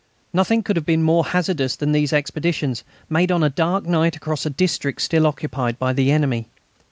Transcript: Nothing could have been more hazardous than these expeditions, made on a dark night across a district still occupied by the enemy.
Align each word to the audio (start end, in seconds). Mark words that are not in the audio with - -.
Nothing 0.33 0.63
could 0.63 0.77
have 0.77 0.85
been 0.87 1.03
more 1.03 1.23
hazardous 1.25 1.75
than 1.75 1.91
these 1.91 2.11
expeditions, 2.11 2.83
made 3.07 3.31
on 3.31 3.43
a 3.43 3.51
dark 3.51 3.85
night 3.85 4.15
across 4.15 4.47
a 4.47 4.49
district 4.49 4.99
still 5.03 5.27
occupied 5.27 5.77
by 5.77 5.93
the 5.93 6.09
enemy. 6.11 6.47